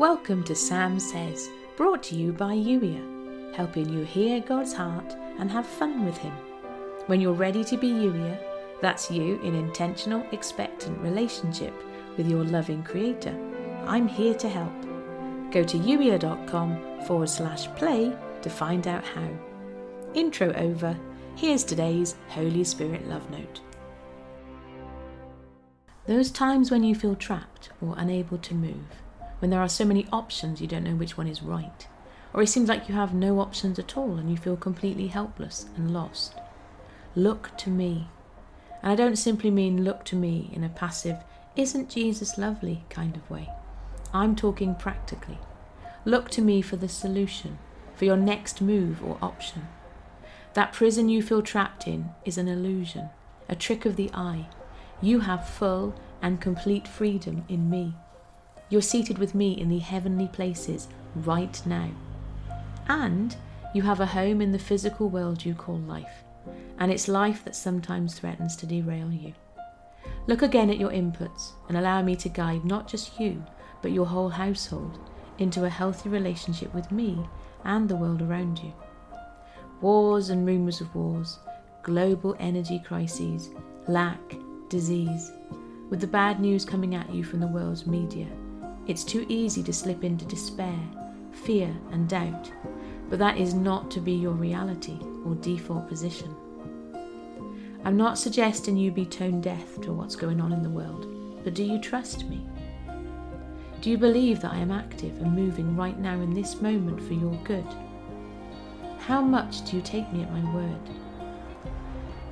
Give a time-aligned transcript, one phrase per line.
[0.00, 5.50] Welcome to Sam Says, brought to you by Youier, helping you hear God's heart and
[5.50, 6.32] have fun with Him.
[7.04, 8.40] When you're ready to be Youier,
[8.80, 11.74] that's you in intentional, expectant relationship
[12.16, 13.38] with your loving Creator.
[13.84, 14.72] I'm here to help.
[15.50, 18.10] Go to youier.com forward slash play
[18.40, 19.28] to find out how.
[20.14, 20.98] Intro over.
[21.36, 23.60] Here's today's Holy Spirit Love Note.
[26.06, 28.86] Those times when you feel trapped or unable to move
[29.40, 31.88] when there are so many options you don't know which one is right.
[32.32, 35.66] Or it seems like you have no options at all and you feel completely helpless
[35.76, 36.34] and lost.
[37.16, 38.08] Look to me.
[38.82, 41.16] And I don't simply mean look to me in a passive,
[41.56, 43.48] isn't Jesus lovely kind of way.
[44.14, 45.38] I'm talking practically.
[46.04, 47.58] Look to me for the solution,
[47.94, 49.68] for your next move or option.
[50.54, 53.10] That prison you feel trapped in is an illusion,
[53.48, 54.48] a trick of the eye.
[55.02, 57.94] You have full and complete freedom in me.
[58.70, 60.86] You're seated with me in the heavenly places
[61.16, 61.90] right now.
[62.86, 63.36] And
[63.74, 66.22] you have a home in the physical world you call life,
[66.78, 69.34] and it's life that sometimes threatens to derail you.
[70.28, 73.44] Look again at your inputs and allow me to guide not just you,
[73.82, 75.00] but your whole household
[75.38, 77.18] into a healthy relationship with me
[77.64, 78.72] and the world around you.
[79.80, 81.40] Wars and rumours of wars,
[81.82, 83.50] global energy crises,
[83.88, 84.20] lack,
[84.68, 85.32] disease,
[85.88, 88.28] with the bad news coming at you from the world's media
[88.86, 90.78] it's too easy to slip into despair,
[91.32, 92.50] fear, and doubt,
[93.08, 96.34] but that is not to be your reality or default position.
[97.84, 101.06] I'm not suggesting you be tone deaf to what's going on in the world,
[101.44, 102.46] but do you trust me?
[103.80, 107.14] Do you believe that I am active and moving right now in this moment for
[107.14, 107.66] your good?
[108.98, 110.80] How much do you take me at my word?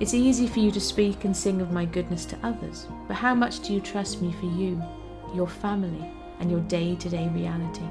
[0.00, 3.34] It's easy for you to speak and sing of my goodness to others, but how
[3.34, 4.82] much do you trust me for you,
[5.34, 7.86] your family, and your day to day reality.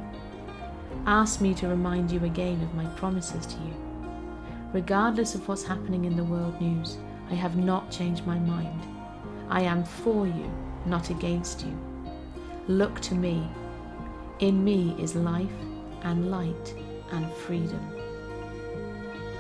[1.06, 3.74] Ask me to remind you again of my promises to you.
[4.74, 6.98] Regardless of what's happening in the world news,
[7.30, 8.82] I have not changed my mind.
[9.50, 10.52] I am for you,
[10.86, 11.78] not against you.
[12.68, 13.48] Look to me.
[14.40, 15.50] In me is life
[16.04, 16.76] and light
[17.12, 17.80] and freedom.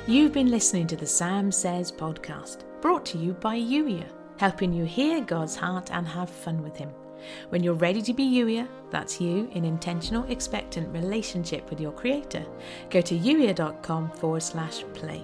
[0.07, 4.07] You've been listening to the Sam Says podcast, brought to you by Youier,
[4.37, 6.89] helping you hear God's heart and have fun with Him.
[7.49, 12.45] When you're ready to be Youier, that's you in intentional, expectant relationship with your Creator,
[12.89, 15.23] go to youier.com forward slash play.